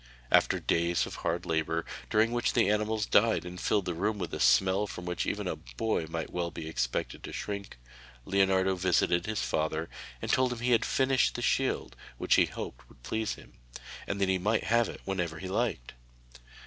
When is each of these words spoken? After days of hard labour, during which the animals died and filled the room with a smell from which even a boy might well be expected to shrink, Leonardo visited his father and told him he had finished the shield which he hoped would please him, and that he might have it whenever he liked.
After 0.31 0.59
days 0.59 1.05
of 1.05 1.17
hard 1.17 1.45
labour, 1.45 1.85
during 2.09 2.31
which 2.31 2.53
the 2.53 2.71
animals 2.71 3.05
died 3.05 3.45
and 3.45 3.61
filled 3.61 3.85
the 3.85 3.93
room 3.93 4.17
with 4.17 4.33
a 4.33 4.39
smell 4.39 4.87
from 4.87 5.05
which 5.05 5.27
even 5.27 5.47
a 5.47 5.55
boy 5.57 6.07
might 6.07 6.31
well 6.33 6.49
be 6.49 6.67
expected 6.67 7.21
to 7.21 7.31
shrink, 7.31 7.77
Leonardo 8.25 8.73
visited 8.75 9.27
his 9.27 9.43
father 9.43 9.91
and 10.19 10.31
told 10.31 10.53
him 10.53 10.57
he 10.57 10.71
had 10.71 10.85
finished 10.85 11.35
the 11.35 11.43
shield 11.43 11.95
which 12.17 12.33
he 12.33 12.45
hoped 12.45 12.89
would 12.89 13.03
please 13.03 13.35
him, 13.35 13.53
and 14.07 14.19
that 14.19 14.27
he 14.27 14.39
might 14.39 14.63
have 14.63 14.89
it 14.89 15.01
whenever 15.05 15.37
he 15.37 15.47
liked. 15.47 15.93